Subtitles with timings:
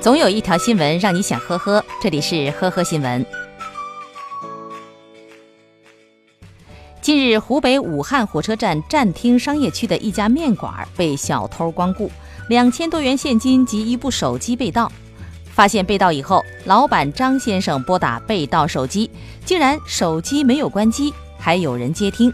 [0.00, 3.24] 总有一条新闻让你想呵呵，这里是呵呵新闻。
[7.00, 12.10] 近日，湖北武汉火车站站厅商业区的一家面馆被小偷光顾，
[12.48, 14.92] 两千多元现金及一部手机被盗。
[15.46, 19.10] 发现被盗以后，老板张先生拨打被盗手机，
[19.44, 22.32] 竟然手机没有关机，还有人接听。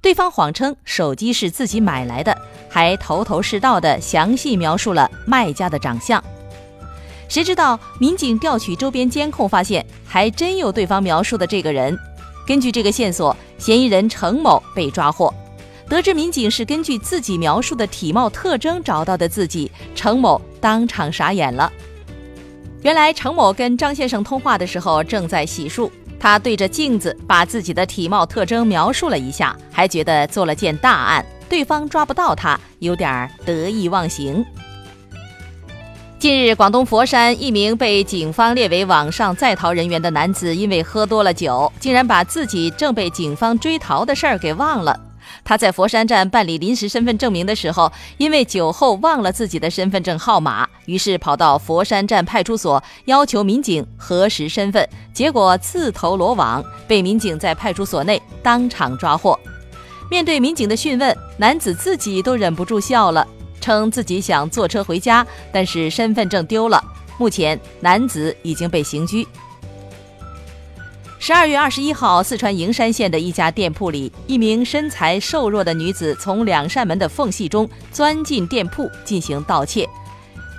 [0.00, 2.34] 对方谎称手机是自己买来的，
[2.70, 6.22] 还头头是道的详细描述了卖家的长相。
[7.28, 11.96] 谁知道民警调取周边监控，发现还真有对方描述的这个人。
[12.46, 15.32] 根据这个线索，嫌疑人程某被抓获。
[15.88, 21.70] 得知民警是根据自己描述的体貌特征找到的自己，程某当场傻眼了。
[22.82, 34.44] 原来程某跟张先生通话的时候正在洗漱，他对着镜子把自己的体貌特征描述了一下，还觉得做了件大案，对方抓不到他，有点得意忘形。
[36.18, 44.98] 近日，广东佛山一名被警方列为网上在逃人员的男子，因为喝多了酒，竟然把自己正被警方追逃的事儿给忘了。
[45.44, 59.38] 他在佛山站办理临时身份证明的时候，因为酒后忘了自己的身份证号码，于是跑到佛山站派出所要求民警核实身份，结果自投罗网，被民警在派出所内当场抓获。
[60.10, 63.24] 面对民警的讯问，男子自己都忍不住笑了。
[63.68, 66.82] 称自己想坐车回家，但是身份证丢了。
[67.18, 69.28] 目前，男子已经被刑拘。
[71.18, 79.86] 十二月二十一号，四川营山县的一家店铺里，一名身材瘦弱的女子从两扇门的缝隙中钻进店铺进行盗窃。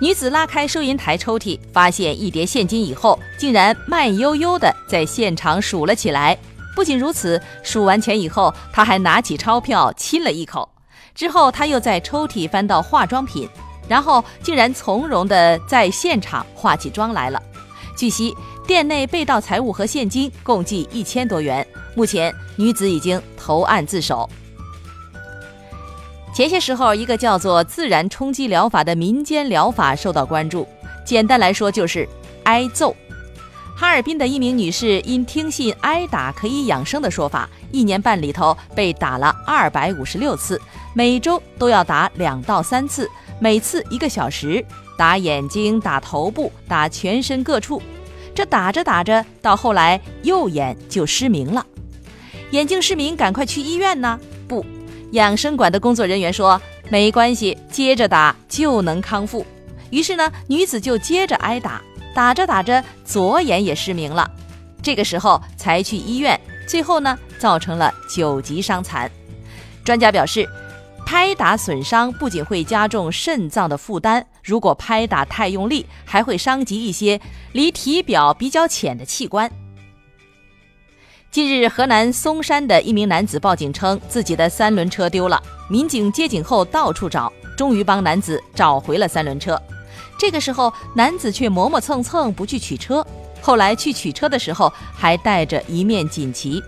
[0.00, 6.38] 女子拉开收银台抽屉，发现一叠现金以后，竟然慢悠悠地在现场数了起来。
[6.76, 10.68] 不仅如此，数完钱以后，她还拿起钞票亲了一口。
[11.14, 13.48] 之后，他又在抽屉翻到化妆品，
[13.88, 17.42] 然后竟然从容地在现场化起妆来了。
[17.96, 18.34] 据悉，
[18.66, 21.66] 店内被盗财物和现金共计一千多元。
[21.94, 24.28] 目前，女子已经投案自首。
[26.32, 30.66] 前些时候，一个叫做自然冲击疗法的民间疗法受到关注，
[31.04, 32.08] 简单来说就是
[32.44, 32.94] 挨揍。
[33.80, 40.60] 哈尔滨的一名女士因听信挨打可以养生的说法，一年半里头被打了二百五十六次，
[40.92, 44.62] 每周都要打两到三次，每次一个小时，
[44.98, 47.80] 打眼睛、打头部、打全身各处。
[48.34, 51.64] 这打着打着，到后来右眼就失明了。
[52.50, 54.20] 眼睛失明，赶快去医院呢？
[54.46, 54.62] 不，
[55.12, 56.60] 养生馆的工作人员说
[56.90, 59.46] 没关系，接着打就能康复。
[59.88, 61.80] 于是呢，女子就接着挨打。
[62.14, 64.30] 打着打着，左眼也失明了，
[64.82, 69.10] 这个时候才去医院，最后呢，造成了九级伤残。
[69.84, 70.48] 专家表示，
[71.06, 77.20] 拍打损伤不仅会加重肾脏的负担，如果拍打太用力，还会伤及一些
[77.52, 79.50] 离体表比较浅的器官。
[81.30, 89.60] 近日，河南嵩山的一名男子报警称自己的三轮车丢了，民警接警后到处找，终于帮男子找回了三轮车。
[90.20, 93.04] 这个时候，男子却磨磨蹭蹭不去取车。
[93.40, 96.62] 后来去取车的时候，还带着一面锦旗。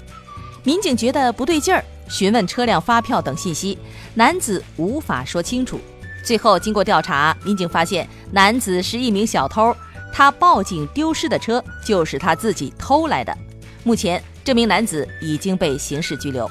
[0.65, 3.77] 民警觉得不对劲儿，询问车辆发票等信息，
[4.15, 5.79] 男子无法说清楚。
[6.25, 9.77] 最后经过调查，民警发现男子是一名小偷，
[10.11, 13.37] 他报警丢失的车就是他自己偷来的。
[13.85, 16.51] 目前，这名男子已经被刑事拘留。